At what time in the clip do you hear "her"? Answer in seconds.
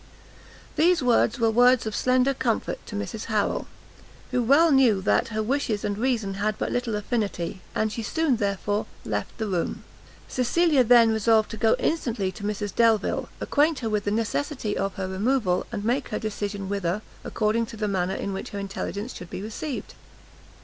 5.27-5.43, 13.85-13.91, 14.95-15.07, 16.07-16.17, 18.49-18.57